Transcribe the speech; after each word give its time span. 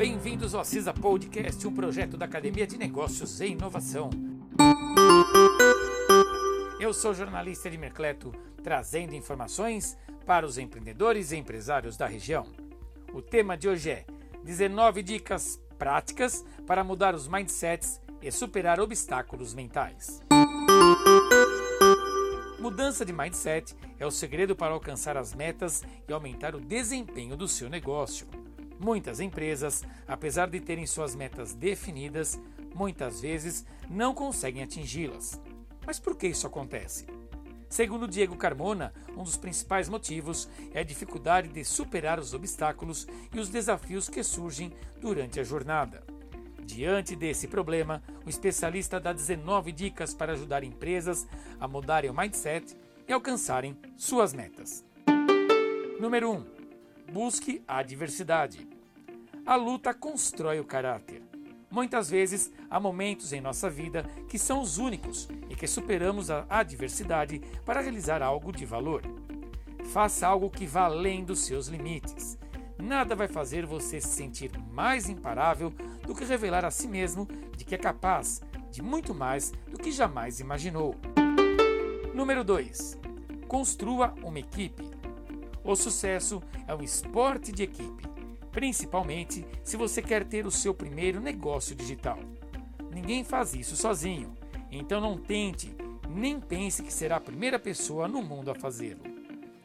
Bem-vindos 0.00 0.54
ao 0.54 0.64
CISA 0.64 0.94
Podcast, 0.94 1.68
um 1.68 1.74
projeto 1.74 2.16
da 2.16 2.24
Academia 2.24 2.66
de 2.66 2.78
Negócios 2.78 3.38
e 3.38 3.48
Inovação. 3.48 4.08
Eu 6.80 6.94
sou 6.94 7.12
jornalista 7.12 7.70
de 7.70 7.76
Mercleto, 7.76 8.32
trazendo 8.64 9.14
informações 9.14 9.98
para 10.24 10.46
os 10.46 10.56
empreendedores 10.56 11.32
e 11.32 11.36
empresários 11.36 11.98
da 11.98 12.06
região. 12.06 12.46
O 13.12 13.20
tema 13.20 13.58
de 13.58 13.68
hoje 13.68 13.90
é 13.90 14.06
19 14.42 15.02
dicas 15.02 15.60
práticas 15.78 16.46
para 16.66 16.82
mudar 16.82 17.14
os 17.14 17.28
mindsets 17.28 18.00
e 18.22 18.32
superar 18.32 18.80
obstáculos 18.80 19.52
mentais. 19.52 20.22
Mudança 22.58 23.04
de 23.04 23.12
mindset 23.12 23.76
é 23.98 24.06
o 24.06 24.10
segredo 24.10 24.56
para 24.56 24.72
alcançar 24.72 25.18
as 25.18 25.34
metas 25.34 25.82
e 26.08 26.12
aumentar 26.14 26.54
o 26.54 26.60
desempenho 26.60 27.36
do 27.36 27.46
seu 27.46 27.68
negócio. 27.68 28.26
Muitas 28.80 29.20
empresas, 29.20 29.84
apesar 30.08 30.48
de 30.48 30.58
terem 30.58 30.86
suas 30.86 31.14
metas 31.14 31.52
definidas, 31.52 32.40
muitas 32.74 33.20
vezes 33.20 33.66
não 33.90 34.14
conseguem 34.14 34.62
atingi-las. 34.62 35.38
Mas 35.86 36.00
por 36.00 36.16
que 36.16 36.26
isso 36.26 36.46
acontece? 36.46 37.06
Segundo 37.68 38.08
Diego 38.08 38.34
Carmona, 38.36 38.94
um 39.14 39.22
dos 39.22 39.36
principais 39.36 39.86
motivos 39.86 40.48
é 40.72 40.80
a 40.80 40.84
dificuldade 40.84 41.48
de 41.48 41.62
superar 41.62 42.18
os 42.18 42.32
obstáculos 42.32 43.06
e 43.34 43.38
os 43.38 43.50
desafios 43.50 44.08
que 44.08 44.22
surgem 44.22 44.72
durante 44.98 45.38
a 45.38 45.44
jornada. 45.44 46.02
Diante 46.64 47.14
desse 47.14 47.46
problema, 47.46 48.02
o 48.24 48.30
especialista 48.30 48.98
dá 48.98 49.12
19 49.12 49.72
dicas 49.72 50.14
para 50.14 50.32
ajudar 50.32 50.64
empresas 50.64 51.28
a 51.60 51.68
mudarem 51.68 52.10
o 52.10 52.14
mindset 52.14 52.74
e 53.06 53.12
alcançarem 53.12 53.76
suas 53.96 54.32
metas. 54.32 54.84
Número 56.00 56.32
1. 56.32 56.59
Busque 57.12 57.60
a 57.66 57.82
diversidade. 57.82 58.68
A 59.44 59.56
luta 59.56 59.92
constrói 59.92 60.60
o 60.60 60.64
caráter. 60.64 61.20
Muitas 61.68 62.08
vezes 62.08 62.52
há 62.70 62.78
momentos 62.78 63.32
em 63.32 63.40
nossa 63.40 63.68
vida 63.68 64.04
que 64.28 64.38
são 64.38 64.60
os 64.60 64.78
únicos 64.78 65.28
e 65.48 65.56
que 65.56 65.66
superamos 65.66 66.30
a 66.30 66.46
adversidade 66.48 67.40
para 67.66 67.80
realizar 67.80 68.22
algo 68.22 68.52
de 68.52 68.64
valor. 68.64 69.02
Faça 69.92 70.28
algo 70.28 70.48
que 70.48 70.66
vá 70.66 70.82
além 70.82 71.24
dos 71.24 71.40
seus 71.40 71.66
limites. 71.66 72.38
Nada 72.78 73.16
vai 73.16 73.26
fazer 73.26 73.66
você 73.66 74.00
se 74.00 74.08
sentir 74.08 74.52
mais 74.70 75.08
imparável 75.08 75.70
do 76.06 76.14
que 76.14 76.24
revelar 76.24 76.64
a 76.64 76.70
si 76.70 76.86
mesmo 76.86 77.26
de 77.56 77.64
que 77.64 77.74
é 77.74 77.78
capaz 77.78 78.40
de 78.70 78.82
muito 78.82 79.12
mais 79.12 79.50
do 79.68 79.78
que 79.78 79.90
jamais 79.90 80.38
imaginou. 80.38 80.94
Número 82.14 82.44
2. 82.44 83.00
Construa 83.48 84.14
uma 84.22 84.38
equipe. 84.38 84.89
O 85.70 85.76
sucesso 85.76 86.42
é 86.66 86.74
um 86.74 86.82
esporte 86.82 87.52
de 87.52 87.62
equipe 87.62 88.10
principalmente 88.50 89.46
se 89.62 89.76
você 89.76 90.02
quer 90.02 90.24
ter 90.24 90.44
o 90.44 90.50
seu 90.50 90.74
primeiro 90.74 91.20
negócio 91.20 91.72
digital. 91.76 92.18
Ninguém 92.92 93.22
faz 93.22 93.54
isso 93.54 93.76
sozinho, 93.76 94.36
então 94.68 95.00
não 95.00 95.16
tente 95.16 95.72
nem 96.08 96.40
pense 96.40 96.82
que 96.82 96.92
será 96.92 97.16
a 97.16 97.20
primeira 97.20 97.56
pessoa 97.56 98.08
no 98.08 98.20
mundo 98.20 98.50
a 98.50 98.54
fazê-lo. 98.56 99.00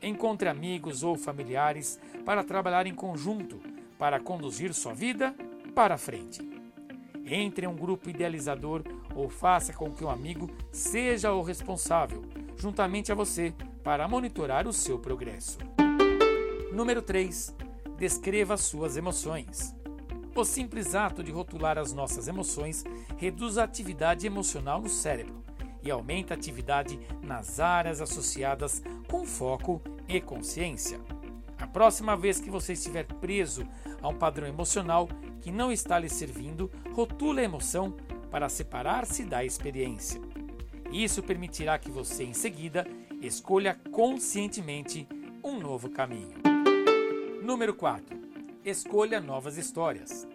Encontre 0.03 0.47
amigos 0.47 1.01
ou 1.01 1.17
familiares 1.17 1.99
para 2.23 2.43
trabalhar 2.43 2.85
em 2.85 2.93
conjunto 2.93 3.59
para 3.97 4.19
conduzir 4.19 4.71
sua 4.75 4.93
vida 4.93 5.33
para 5.73 5.97
frente. 5.97 6.47
Entre 7.25 7.65
em 7.65 7.69
um 7.69 7.75
grupo 7.75 8.11
idealizador 8.11 8.83
ou 9.15 9.27
faça 9.27 9.73
com 9.73 9.89
que 9.91 10.05
um 10.05 10.09
amigo 10.11 10.47
seja 10.71 11.33
o 11.33 11.41
responsável, 11.41 12.23
juntamente 12.55 13.11
a 13.11 13.15
você, 13.15 13.51
para 13.83 14.07
monitorar 14.07 14.67
o 14.67 14.73
seu 14.73 14.99
progresso. 14.99 15.57
Número 16.75 17.01
3 17.01 17.55
descreva 17.97 18.57
suas 18.57 18.97
emoções. 18.97 19.73
O 20.35 20.43
simples 20.43 20.93
ato 20.93 21.23
de 21.23 21.31
rotular 21.31 21.77
as 21.77 21.93
nossas 21.93 22.27
emoções 22.27 22.83
reduz 23.15 23.57
a 23.57 23.63
atividade 23.63 24.27
emocional 24.27 24.81
no 24.81 24.89
cérebro 24.89 25.41
e 25.81 25.89
aumenta 25.89 26.33
a 26.33 26.37
atividade 26.37 26.99
nas 27.23 27.61
áreas 27.61 28.01
associadas 28.01 28.83
com 29.09 29.23
foco 29.25 29.81
e 30.05 30.19
consciência. 30.19 30.99
A 31.57 31.65
próxima 31.65 32.17
vez 32.17 32.41
que 32.41 32.49
você 32.49 32.73
estiver 32.73 33.05
preso 33.05 33.65
a 34.01 34.09
um 34.09 34.15
padrão 34.15 34.45
emocional 34.45 35.07
que 35.39 35.53
não 35.53 35.71
está 35.71 35.97
lhe 35.97 36.09
servindo, 36.09 36.69
rotule 36.91 37.39
a 37.39 37.45
emoção 37.45 37.95
para 38.29 38.49
separar-se 38.49 39.23
da 39.23 39.45
experiência. 39.45 40.19
Isso 40.91 41.23
permitirá 41.23 41.79
que 41.79 41.89
você, 41.89 42.25
em 42.25 42.33
seguida, 42.33 42.85
escolha 43.21 43.79
conscientemente 43.93 45.07
um 45.41 45.57
novo 45.57 45.89
caminho. 45.89 46.44
Número 47.45 47.75
4. 47.75 48.17
Escolha 48.65 49.21
novas 49.21 49.55
histórias. 49.55 50.27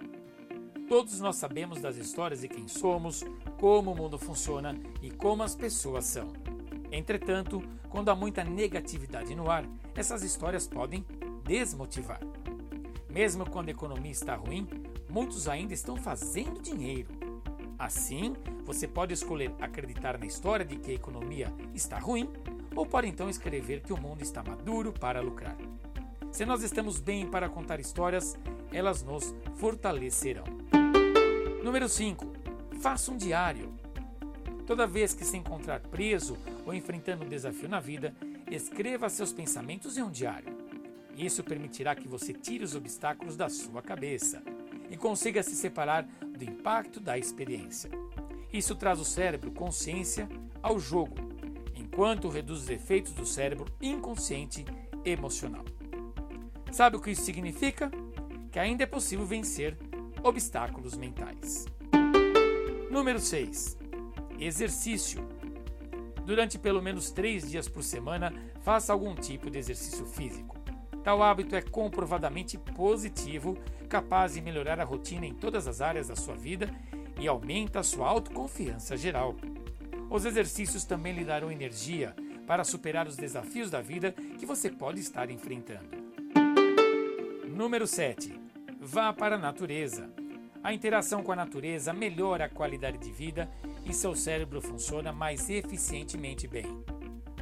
Todos 0.88 1.18
nós 1.18 1.34
sabemos 1.34 1.80
das 1.80 1.96
histórias 1.96 2.42
de 2.42 2.48
quem 2.48 2.68
somos, 2.68 3.24
como 3.58 3.90
o 3.90 3.96
mundo 3.96 4.16
funciona 4.16 4.78
e 5.02 5.10
como 5.10 5.42
as 5.42 5.56
pessoas 5.56 6.04
são. 6.04 6.28
Entretanto, 6.92 7.60
quando 7.88 8.10
há 8.10 8.14
muita 8.14 8.44
negatividade 8.44 9.34
no 9.34 9.50
ar, 9.50 9.64
essas 9.92 10.22
histórias 10.22 10.68
podem 10.68 11.04
desmotivar. 11.42 12.20
Mesmo 13.08 13.44
quando 13.50 13.70
a 13.70 13.72
economia 13.72 14.12
está 14.12 14.36
ruim, 14.36 14.68
muitos 15.08 15.48
ainda 15.48 15.74
estão 15.74 15.96
fazendo 15.96 16.62
dinheiro. 16.62 17.08
Assim, 17.76 18.36
você 18.64 18.86
pode 18.86 19.12
escolher 19.14 19.52
acreditar 19.60 20.16
na 20.16 20.26
história 20.26 20.64
de 20.64 20.76
que 20.76 20.92
a 20.92 20.94
economia 20.94 21.52
está 21.74 21.98
ruim, 21.98 22.30
ou 22.76 22.86
pode 22.86 23.08
então 23.08 23.28
escrever 23.28 23.80
que 23.80 23.92
o 23.92 24.00
mundo 24.00 24.22
está 24.22 24.44
maduro 24.44 24.92
para 24.92 25.20
lucrar. 25.20 25.56
Se 26.30 26.46
nós 26.46 26.62
estamos 26.62 27.00
bem 27.00 27.26
para 27.26 27.48
contar 27.48 27.80
histórias, 27.80 28.36
elas 28.72 29.02
nos 29.02 29.34
fortalecerão. 29.56 30.44
Número 31.62 31.88
5. 31.88 32.24
Faça 32.80 33.10
um 33.10 33.16
diário. 33.16 33.74
Toda 34.64 34.86
vez 34.86 35.12
que 35.12 35.24
se 35.24 35.36
encontrar 35.36 35.80
preso 35.80 36.38
ou 36.64 36.72
enfrentando 36.72 37.24
um 37.24 37.28
desafio 37.28 37.68
na 37.68 37.80
vida, 37.80 38.14
escreva 38.48 39.08
seus 39.08 39.32
pensamentos 39.32 39.98
em 39.98 40.02
um 40.02 40.10
diário. 40.10 40.56
Isso 41.16 41.42
permitirá 41.42 41.94
que 41.96 42.06
você 42.06 42.32
tire 42.32 42.64
os 42.64 42.76
obstáculos 42.76 43.36
da 43.36 43.48
sua 43.48 43.82
cabeça 43.82 44.40
e 44.88 44.96
consiga 44.96 45.42
se 45.42 45.56
separar 45.56 46.04
do 46.20 46.44
impacto 46.44 47.00
da 47.00 47.18
experiência. 47.18 47.90
Isso 48.52 48.74
traz 48.76 49.00
o 49.00 49.04
cérebro 49.04 49.50
consciência 49.50 50.28
ao 50.62 50.78
jogo, 50.78 51.16
enquanto 51.74 52.28
reduz 52.28 52.62
os 52.62 52.70
efeitos 52.70 53.12
do 53.12 53.26
cérebro 53.26 53.66
inconsciente 53.82 54.64
emocional. 55.04 55.64
Sabe 56.70 56.96
o 56.96 57.00
que 57.00 57.10
isso 57.10 57.22
significa? 57.22 57.90
Que 58.50 58.58
ainda 58.58 58.84
é 58.84 58.86
possível 58.86 59.26
vencer 59.26 59.76
obstáculos 60.22 60.96
mentais. 60.96 61.66
Número 62.90 63.18
6. 63.18 63.76
Exercício. 64.38 65.28
Durante 66.24 66.58
pelo 66.58 66.80
menos 66.80 67.10
três 67.10 67.50
dias 67.50 67.68
por 67.68 67.82
semana, 67.82 68.32
faça 68.62 68.92
algum 68.92 69.14
tipo 69.14 69.50
de 69.50 69.58
exercício 69.58 70.06
físico. 70.06 70.56
Tal 71.02 71.22
hábito 71.22 71.56
é 71.56 71.62
comprovadamente 71.62 72.56
positivo, 72.58 73.56
capaz 73.88 74.34
de 74.34 74.40
melhorar 74.40 74.78
a 74.78 74.84
rotina 74.84 75.26
em 75.26 75.34
todas 75.34 75.66
as 75.66 75.80
áreas 75.80 76.08
da 76.08 76.16
sua 76.16 76.36
vida 76.36 76.70
e 77.18 77.26
aumenta 77.26 77.80
a 77.80 77.82
sua 77.82 78.08
autoconfiança 78.08 78.96
geral. 78.96 79.34
Os 80.08 80.24
exercícios 80.24 80.84
também 80.84 81.14
lhe 81.14 81.24
darão 81.24 81.50
energia 81.50 82.14
para 82.46 82.64
superar 82.64 83.06
os 83.06 83.16
desafios 83.16 83.70
da 83.70 83.80
vida 83.80 84.12
que 84.38 84.46
você 84.46 84.70
pode 84.70 85.00
estar 85.00 85.30
enfrentando. 85.30 86.09
Número 87.60 87.86
7. 87.86 88.40
Vá 88.80 89.12
para 89.12 89.34
a 89.34 89.38
natureza. 89.38 90.10
A 90.64 90.72
interação 90.72 91.22
com 91.22 91.30
a 91.30 91.36
natureza 91.36 91.92
melhora 91.92 92.46
a 92.46 92.48
qualidade 92.48 92.96
de 92.96 93.12
vida 93.12 93.50
e 93.84 93.92
seu 93.92 94.16
cérebro 94.16 94.62
funciona 94.62 95.12
mais 95.12 95.50
eficientemente 95.50 96.48
bem. 96.48 96.82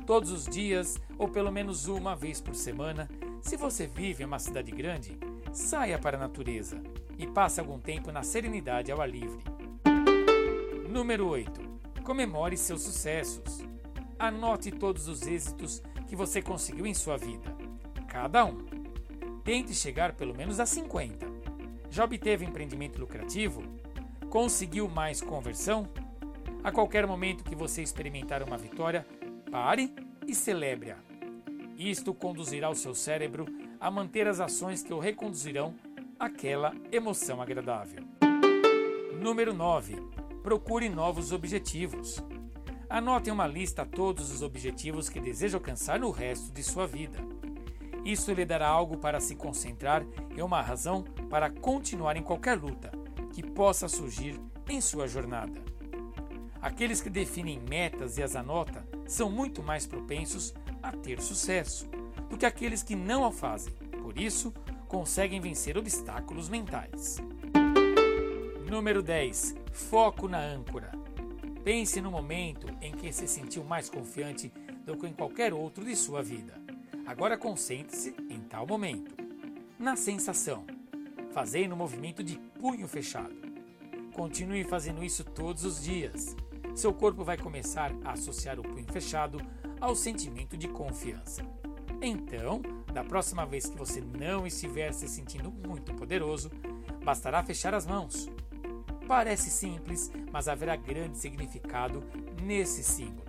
Todos 0.04 0.32
os 0.32 0.44
dias, 0.44 1.00
ou 1.16 1.28
pelo 1.28 1.52
menos 1.52 1.86
uma 1.86 2.16
vez 2.16 2.40
por 2.40 2.56
semana, 2.56 3.08
se 3.40 3.56
você 3.56 3.86
vive 3.86 4.24
em 4.24 4.26
uma 4.26 4.40
cidade 4.40 4.72
grande, 4.72 5.16
saia 5.52 6.00
para 6.00 6.16
a 6.16 6.20
natureza 6.20 6.82
e 7.16 7.24
passe 7.24 7.60
algum 7.60 7.78
tempo 7.78 8.10
na 8.10 8.24
serenidade 8.24 8.91
ao 8.91 9.00
ar 9.00 9.09
livre. 9.09 9.44
Número 10.91 11.28
8. 11.28 11.60
Comemore 12.03 12.56
seus 12.56 12.82
sucessos. 12.82 13.64
Anote 14.18 14.72
todos 14.72 15.06
os 15.06 15.24
êxitos 15.28 15.80
que 16.09 16.16
você 16.16 16.42
conseguiu 16.42 16.88
em 16.88 16.92
sua 16.94 17.16
vida, 17.16 17.56
cada 18.09 18.44
um. 18.44 18.78
Tente 19.48 19.72
chegar 19.72 20.12
pelo 20.12 20.36
menos 20.36 20.60
a 20.60 20.66
50. 20.66 21.27
Já 21.89 22.04
obteve 22.04 22.45
empreendimento 22.45 23.00
lucrativo? 23.00 23.62
Conseguiu 24.28 24.86
mais 24.91 25.22
conversão? 25.22 25.89
A 26.62 26.71
qualquer 26.71 27.06
momento 27.06 27.42
que 27.42 27.56
você 27.56 27.83
experimentar 27.83 28.42
uma 28.42 28.59
vitória, 28.59 29.06
pare 29.50 29.95
e 30.27 30.34
celebre-a. 30.34 30.98
Isto 31.78 32.12
conduzirá 32.12 32.68
o 32.68 32.74
seu 32.74 32.95
cérebro 32.95 33.47
a 33.80 33.91
manter 33.91 34.28
as 34.28 34.39
ações 34.39 34.83
que 34.83 34.92
o 34.92 34.98
reconduzirão 34.98 35.74
àquela 36.21 36.74
emoção 36.92 37.41
agradável. 37.41 38.04
Número 39.18 39.54
9. 39.54 39.97
Procure 40.42 40.91
novos 40.91 41.33
objetivos. 41.33 42.22
Anote 42.86 43.30
uma 43.30 43.47
lista 43.47 43.86
todos 43.86 44.30
os 44.30 44.42
objetivos 44.42 45.09
que 45.09 45.18
deseja 45.18 45.56
alcançar 45.56 45.98
no 45.98 46.10
resto 46.10 46.53
de 46.53 46.62
sua 46.62 46.86
vida. 46.86 47.37
Isso 48.09 48.33
lhe 48.33 48.47
dará 48.47 48.66
algo 48.66 48.97
para 48.97 49.21
se 49.21 49.34
concentrar 49.34 50.03
e 50.34 50.41
uma 50.41 50.63
razão 50.63 51.03
para 51.28 51.51
continuar 51.51 52.16
em 52.16 52.22
qualquer 52.22 52.59
luta 52.59 52.91
que 53.34 53.43
possa 53.43 53.87
surgir 53.87 54.41
em 54.66 54.81
sua 54.81 55.07
jornada. 55.07 55.63
Aqueles 56.59 57.03
que 57.03 57.10
definem 57.10 57.60
metas 57.69 58.16
e 58.16 58.22
as 58.22 58.34
anotam 58.34 58.83
são 59.07 59.31
muito 59.31 59.63
mais 59.63 59.87
propensos 59.87 60.55
a 60.83 60.91
ter 60.91 61.21
sucesso 61.21 61.87
do 62.31 62.39
que 62.39 62.47
aqueles 62.47 62.83
que 62.83 62.97
não 62.97 63.28
o 63.28 63.31
fazem. 63.31 63.75
Por 64.01 64.19
isso, 64.19 64.55
conseguem 64.89 65.39
vencer 65.39 65.77
obstáculos 65.77 66.49
mentais. 66.49 67.19
Número 68.71 69.03
10. 69.03 69.55
Foco 69.71 70.27
na 70.27 70.41
âncora. 70.41 70.93
Pense 71.63 72.01
no 72.01 72.10
momento 72.10 72.69
em 72.81 72.91
que 72.91 73.13
se 73.13 73.28
sentiu 73.28 73.65
mais 73.65 73.91
confiante 73.91 74.51
do 74.87 74.97
que 74.97 75.07
em 75.07 75.13
qualquer 75.13 75.53
outro 75.53 75.84
de 75.84 75.95
sua 75.95 76.22
vida. 76.22 76.58
Agora 77.09 77.39
concentre-se 77.39 78.15
em 78.28 78.39
tal 78.41 78.66
momento. 78.66 79.16
Na 79.78 79.97
sensação. 79.97 80.66
Fazendo 81.33 81.72
um 81.72 81.78
movimento 81.78 82.22
de 82.22 82.37
punho 82.60 82.87
fechado. 82.87 83.34
Continue 84.13 84.63
fazendo 84.63 85.03
isso 85.03 85.25
todos 85.25 85.65
os 85.65 85.83
dias. 85.83 86.37
Seu 86.77 86.93
corpo 86.93 87.25
vai 87.25 87.39
começar 87.39 87.91
a 88.05 88.13
associar 88.13 88.60
o 88.60 88.63
punho 88.63 88.87
fechado 88.93 89.41
ao 89.81 89.97
sentimento 89.97 90.55
de 90.55 90.69
confiança. 90.69 91.43
Então, 92.03 92.60
da 92.93 93.03
próxima 93.03 93.47
vez 93.47 93.65
que 93.65 93.78
você 93.78 94.03
não 94.03 94.47
estiver 94.47 94.93
se 94.93 95.09
sentindo 95.09 95.51
muito 95.51 95.95
poderoso, 95.95 96.51
bastará 97.03 97.43
fechar 97.43 97.72
as 97.72 97.87
mãos 97.87 98.28
Parece 99.07 99.49
simples, 99.49 100.13
mas 100.31 100.49
haverá 100.49 100.77
grande 100.77 101.16
significado 101.16 102.05
nesse 102.43 102.84
símbolo. 102.84 103.25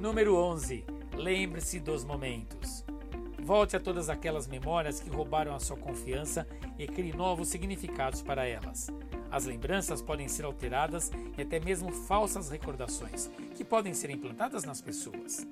Número 0.00 0.34
11. 0.34 1.01
Lembre-se 1.14 1.78
dos 1.78 2.04
momentos. 2.04 2.84
Volte 3.42 3.76
a 3.76 3.80
todas 3.80 4.08
aquelas 4.08 4.46
memórias 4.46 5.00
que 5.00 5.10
roubaram 5.10 5.54
a 5.54 5.60
sua 5.60 5.76
confiança 5.76 6.46
e 6.78 6.86
crie 6.86 7.12
novos 7.12 7.48
significados 7.48 8.22
para 8.22 8.46
elas. 8.46 8.88
As 9.30 9.44
lembranças 9.44 10.00
podem 10.00 10.28
ser 10.28 10.44
alteradas 10.44 11.10
e 11.36 11.42
até 11.42 11.58
mesmo 11.58 11.90
falsas 11.90 12.50
recordações, 12.50 13.30
que 13.56 13.64
podem 13.64 13.94
ser 13.94 14.10
implantadas 14.10 14.64
nas 14.64 14.80
pessoas. 14.80 15.46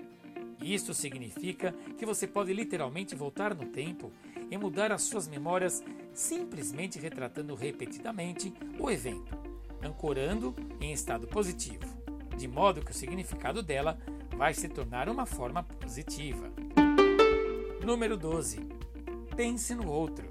Isso 0.62 0.92
significa 0.92 1.74
que 1.96 2.06
você 2.06 2.26
pode 2.26 2.52
literalmente 2.52 3.14
voltar 3.14 3.54
no 3.54 3.66
tempo 3.66 4.12
e 4.50 4.58
mudar 4.58 4.92
as 4.92 5.02
suas 5.02 5.26
memórias 5.26 5.82
simplesmente 6.12 6.98
retratando 6.98 7.54
repetidamente 7.54 8.52
o 8.78 8.90
evento, 8.90 9.36
ancorando 9.82 10.54
em 10.80 10.92
estado 10.92 11.26
positivo, 11.26 11.86
de 12.36 12.46
modo 12.46 12.82
que 12.84 12.90
o 12.90 12.94
significado 12.94 13.62
dela 13.62 13.98
vai 14.40 14.54
se 14.54 14.70
tornar 14.70 15.06
uma 15.10 15.26
forma 15.26 15.62
positiva. 15.62 16.50
Número 17.84 18.16
12. 18.16 18.58
Pense 19.36 19.74
no 19.74 19.86
outro. 19.86 20.26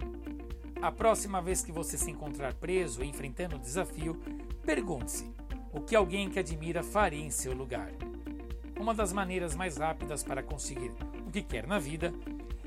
A 0.81 0.91
próxima 0.91 1.39
vez 1.39 1.61
que 1.61 1.71
você 1.71 1.95
se 1.95 2.09
encontrar 2.09 2.56
preso 2.56 3.03
enfrentando 3.03 3.56
um 3.56 3.59
desafio, 3.59 4.19
pergunte-se 4.63 5.31
o 5.71 5.79
que 5.79 5.95
alguém 5.95 6.27
que 6.27 6.39
admira 6.39 6.81
faria 6.81 7.23
em 7.23 7.29
seu 7.29 7.53
lugar. 7.53 7.91
Uma 8.79 8.95
das 8.95 9.13
maneiras 9.13 9.56
mais 9.56 9.77
rápidas 9.77 10.23
para 10.23 10.41
conseguir 10.41 10.91
o 11.27 11.29
que 11.29 11.44
quer 11.44 11.67
na 11.67 11.77
vida 11.77 12.12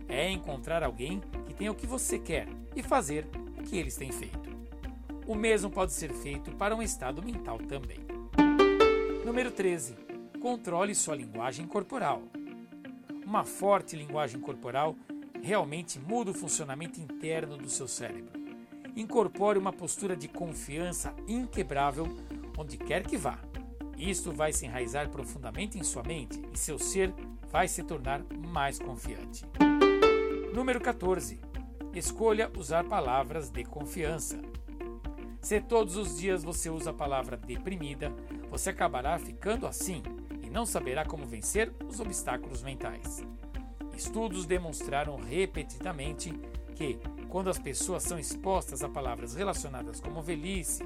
é 0.08 0.30
encontrar 0.30 0.84
alguém 0.84 1.20
que 1.44 1.54
tenha 1.54 1.72
o 1.72 1.74
que 1.74 1.88
você 1.88 2.20
quer 2.20 2.46
e 2.76 2.84
fazer 2.84 3.26
o 3.58 3.64
que 3.64 3.76
eles 3.76 3.96
têm 3.96 4.12
feito. 4.12 4.48
O 5.26 5.34
mesmo 5.34 5.68
pode 5.68 5.92
ser 5.92 6.12
feito 6.12 6.52
para 6.52 6.76
um 6.76 6.80
estado 6.80 7.20
mental 7.20 7.58
também. 7.58 7.98
Número 9.24 9.50
13. 9.50 10.11
Controle 10.42 10.92
sua 10.92 11.14
linguagem 11.14 11.68
corporal. 11.68 12.20
Uma 13.24 13.44
forte 13.44 13.94
linguagem 13.94 14.40
corporal 14.40 14.96
realmente 15.40 16.00
muda 16.00 16.32
o 16.32 16.34
funcionamento 16.34 17.00
interno 17.00 17.56
do 17.56 17.70
seu 17.70 17.86
cérebro. 17.86 18.42
Incorpore 18.96 19.56
uma 19.56 19.72
postura 19.72 20.16
de 20.16 20.26
confiança 20.26 21.14
inquebrável 21.28 22.08
onde 22.58 22.76
quer 22.76 23.06
que 23.06 23.16
vá. 23.16 23.38
Isto 23.96 24.32
vai 24.32 24.52
se 24.52 24.66
enraizar 24.66 25.08
profundamente 25.10 25.78
em 25.78 25.84
sua 25.84 26.02
mente 26.02 26.42
e 26.52 26.58
seu 26.58 26.76
ser 26.76 27.14
vai 27.48 27.68
se 27.68 27.84
tornar 27.84 28.20
mais 28.36 28.80
confiante. 28.80 29.44
Número 30.52 30.80
14. 30.80 31.40
Escolha 31.94 32.50
usar 32.58 32.82
palavras 32.82 33.48
de 33.48 33.62
confiança. 33.62 34.42
Se 35.40 35.60
todos 35.60 35.96
os 35.96 36.18
dias 36.18 36.42
você 36.42 36.68
usa 36.68 36.90
a 36.90 36.94
palavra 36.94 37.36
deprimida, 37.36 38.12
você 38.50 38.70
acabará 38.70 39.16
ficando 39.20 39.68
assim 39.68 40.02
não 40.52 40.66
saberá 40.66 41.04
como 41.04 41.26
vencer 41.26 41.72
os 41.88 41.98
obstáculos 41.98 42.62
mentais. 42.62 43.24
Estudos 43.96 44.46
demonstraram 44.46 45.16
repetidamente 45.16 46.32
que, 46.74 46.98
quando 47.28 47.50
as 47.50 47.58
pessoas 47.58 48.02
são 48.02 48.18
expostas 48.18 48.82
a 48.82 48.88
palavras 48.88 49.34
relacionadas 49.34 50.00
como 50.00 50.22
velhice, 50.22 50.82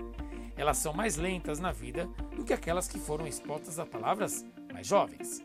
elas 0.57 0.79
são 0.79 0.93
mais 0.93 1.17
lentas 1.17 1.59
na 1.59 1.73
vida 1.73 2.07
do 2.35 2.45
que 2.45 2.53
aquelas 2.53 2.89
que 2.89 2.99
foram 2.99 3.27
expostas 3.27 3.79
a 3.79 3.85
palavras 3.85 4.45
mais 4.73 4.87
jovens. 4.87 5.43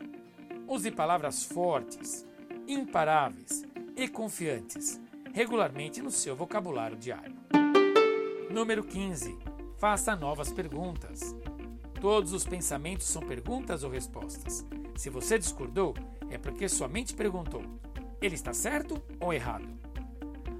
Use 0.66 0.90
palavras 0.90 1.44
fortes, 1.44 2.26
imparáveis, 2.66 3.64
e 3.96 4.08
confiantes, 4.08 5.00
regularmente 5.32 6.00
no 6.00 6.10
seu 6.10 6.34
vocabulário 6.34 6.96
diário. 6.96 7.36
Número 8.50 8.84
15. 8.84 9.38
Faça 9.78 10.16
novas 10.16 10.52
perguntas. 10.52 11.34
Todos 12.02 12.32
os 12.32 12.44
pensamentos 12.44 13.06
são 13.06 13.22
perguntas 13.22 13.84
ou 13.84 13.90
respostas. 13.90 14.66
Se 14.96 15.08
você 15.08 15.38
discordou, 15.38 15.94
é 16.28 16.36
porque 16.36 16.68
sua 16.68 16.88
mente 16.88 17.14
perguntou: 17.14 17.62
ele 18.20 18.34
está 18.34 18.52
certo 18.52 19.00
ou 19.20 19.32
errado? 19.32 19.68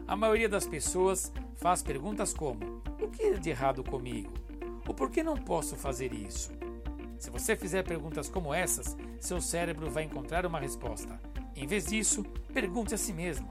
A 0.07 0.15
maioria 0.15 0.49
das 0.49 0.69
pessoas 0.69 1.33
faz 1.57 1.83
perguntas 1.83 2.33
como: 2.33 2.81
o 3.03 3.09
que 3.09 3.25
é 3.25 3.33
de 3.33 3.51
errado 3.51 3.83
comigo? 3.83 4.33
Ou 4.87 4.95
por 4.95 5.11
que 5.11 5.21
não 5.25 5.37
posso 5.37 5.75
fazer 5.75 6.13
isso? 6.15 6.53
Se 7.19 7.29
você 7.29 7.57
fizer 7.57 7.83
perguntas 7.83 8.29
como 8.29 8.55
essas, 8.55 8.97
seu 9.19 9.41
cérebro 9.41 9.91
vai 9.91 10.05
encontrar 10.05 10.47
uma 10.47 10.61
resposta. 10.61 11.21
Em 11.57 11.67
vez 11.67 11.87
disso, 11.87 12.23
pergunte 12.55 12.95
a 12.95 12.99
si 12.99 13.13
mesmo: 13.13 13.51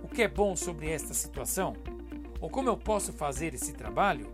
o 0.00 0.06
que 0.06 0.22
é 0.22 0.28
bom 0.28 0.54
sobre 0.54 0.88
esta 0.88 1.12
situação? 1.12 1.74
Ou 2.40 2.48
como 2.48 2.68
eu 2.68 2.76
posso 2.76 3.12
fazer 3.12 3.52
esse 3.52 3.72
trabalho? 3.72 4.32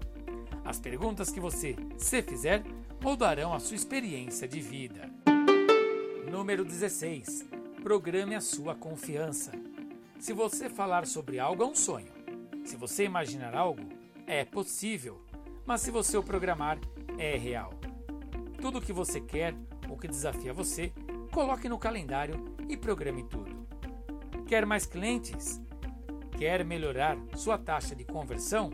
As 0.62 0.78
perguntas 0.78 1.30
que 1.30 1.40
você 1.40 1.74
se 1.96 2.20
fizer 2.20 2.62
moldarão 3.00 3.54
a 3.54 3.60
sua 3.60 3.76
experiência 3.76 4.46
de 4.48 4.60
vida. 4.60 5.10
Número 6.30 6.64
16. 6.64 7.46
Programe 7.82 8.34
a 8.34 8.40
sua 8.40 8.74
confiança. 8.74 9.52
Se 10.18 10.32
você 10.32 10.68
falar 10.68 11.06
sobre 11.06 11.38
algo, 11.38 11.62
é 11.62 11.66
um 11.66 11.74
sonho. 11.74 12.12
Se 12.64 12.76
você 12.76 13.04
imaginar 13.04 13.54
algo, 13.54 13.82
é 14.26 14.44
possível. 14.44 15.24
Mas 15.64 15.80
se 15.80 15.90
você 15.90 16.16
o 16.16 16.22
programar, 16.22 16.78
é 17.16 17.36
real. 17.36 17.72
Tudo 18.60 18.78
o 18.78 18.82
que 18.82 18.92
você 18.92 19.20
quer 19.20 19.54
ou 19.88 19.96
que 19.96 20.08
desafia 20.08 20.52
você 20.52 20.92
coloque 21.32 21.68
no 21.68 21.78
calendário 21.78 22.44
e 22.68 22.76
programe 22.76 23.22
tudo. 23.22 23.66
Quer 24.46 24.66
mais 24.66 24.86
clientes? 24.86 25.60
Quer 26.36 26.64
melhorar 26.64 27.16
sua 27.36 27.56
taxa 27.56 27.94
de 27.94 28.04
conversão? 28.04 28.70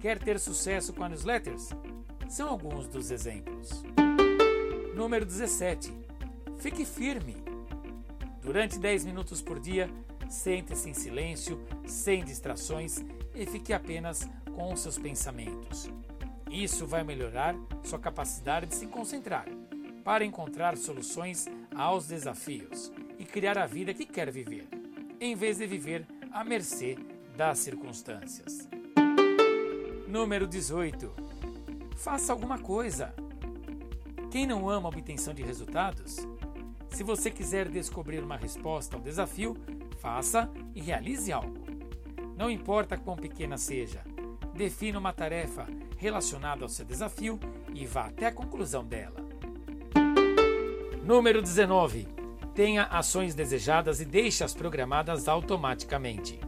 Quer 0.00 0.18
ter 0.18 0.38
sucesso 0.38 0.92
com 0.92 1.04
a 1.04 1.08
newsletters? 1.08 1.70
São 2.28 2.48
alguns 2.48 2.86
dos 2.88 3.10
exemplos. 3.10 3.82
Número 4.94 5.24
17. 5.24 5.92
Fique 6.58 6.84
firme. 6.84 7.36
Durante 8.40 8.78
10 8.78 9.04
minutos 9.04 9.40
por 9.40 9.60
dia, 9.60 9.88
sente-se 10.28 10.90
em 10.90 10.94
silêncio, 10.94 11.60
sem 11.86 12.24
distrações 12.24 13.04
e 13.34 13.46
fique 13.46 13.72
apenas 13.72 14.28
com 14.54 14.74
seus 14.76 14.98
pensamentos. 14.98 15.90
Isso 16.50 16.86
vai 16.86 17.04
melhorar 17.04 17.54
sua 17.84 17.98
capacidade 17.98 18.66
de 18.66 18.74
se 18.74 18.86
concentrar 18.86 19.46
para 20.02 20.24
encontrar 20.24 20.76
soluções 20.76 21.46
aos 21.74 22.06
desafios 22.06 22.92
e 23.18 23.24
criar 23.24 23.58
a 23.58 23.66
vida 23.66 23.92
que 23.92 24.06
quer 24.06 24.30
viver, 24.30 24.68
em 25.20 25.34
vez 25.34 25.58
de 25.58 25.66
viver 25.66 26.06
à 26.32 26.44
mercê 26.44 26.96
das 27.36 27.58
circunstâncias. 27.58 28.68
Número 30.06 30.46
18. 30.46 31.25
Faça 31.96 32.32
alguma 32.32 32.58
coisa. 32.58 33.14
Quem 34.30 34.46
não 34.46 34.68
ama 34.68 34.88
a 34.88 34.90
obtenção 34.90 35.32
de 35.32 35.42
resultados? 35.42 36.28
Se 36.90 37.02
você 37.02 37.30
quiser 37.30 37.68
descobrir 37.68 38.22
uma 38.22 38.36
resposta 38.36 38.96
ao 38.96 39.02
desafio, 39.02 39.56
faça 39.98 40.50
e 40.74 40.80
realize 40.80 41.32
algo. 41.32 41.64
Não 42.36 42.50
importa 42.50 42.98
quão 42.98 43.16
pequena 43.16 43.56
seja, 43.56 44.04
defina 44.54 44.98
uma 44.98 45.12
tarefa 45.12 45.66
relacionada 45.96 46.64
ao 46.64 46.68
seu 46.68 46.84
desafio 46.84 47.40
e 47.74 47.86
vá 47.86 48.06
até 48.06 48.26
a 48.26 48.32
conclusão 48.32 48.84
dela. 48.84 49.24
Número 51.02 51.40
19. 51.40 52.06
Tenha 52.54 52.84
ações 52.84 53.34
desejadas 53.34 54.00
e 54.00 54.04
deixe-as 54.04 54.54
programadas 54.54 55.28
automaticamente. 55.28 56.38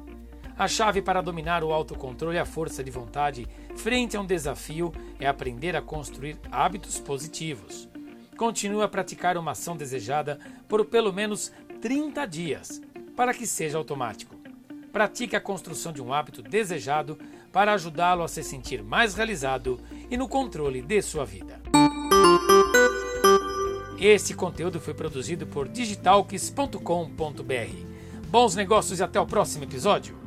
A 0.58 0.66
chave 0.66 1.00
para 1.00 1.22
dominar 1.22 1.62
o 1.62 1.72
autocontrole 1.72 2.36
e 2.36 2.40
a 2.40 2.44
força 2.44 2.82
de 2.82 2.90
vontade 2.90 3.46
frente 3.76 4.16
a 4.16 4.20
um 4.20 4.26
desafio 4.26 4.92
é 5.20 5.26
aprender 5.28 5.76
a 5.76 5.82
construir 5.82 6.36
hábitos 6.50 6.98
positivos. 6.98 7.88
Continue 8.36 8.82
a 8.82 8.88
praticar 8.88 9.36
uma 9.36 9.52
ação 9.52 9.76
desejada 9.76 10.36
por 10.68 10.84
pelo 10.84 11.12
menos 11.12 11.52
30 11.80 12.26
dias. 12.26 12.82
para 13.14 13.34
que 13.34 13.46
seja 13.48 13.76
automático. 13.76 14.36
Pratique 14.92 15.34
a 15.34 15.40
construção 15.40 15.92
de 15.92 16.00
um 16.00 16.12
hábito 16.12 16.40
desejado 16.40 17.18
para 17.52 17.72
ajudá-lo 17.72 18.22
a 18.22 18.28
se 18.28 18.44
sentir 18.44 18.80
mais 18.80 19.14
realizado 19.14 19.80
e 20.08 20.16
no 20.16 20.28
controle 20.28 20.80
de 20.80 21.02
sua 21.02 21.24
vida. 21.24 21.60
Este 23.98 24.34
conteúdo 24.34 24.78
foi 24.78 24.94
produzido 24.94 25.48
por 25.48 25.66
digitalks.com.br. 25.66 26.78
Bons 28.28 28.54
negócios 28.54 29.00
e 29.00 29.02
até 29.02 29.20
o 29.20 29.26
próximo 29.26 29.64
episódio! 29.64 30.17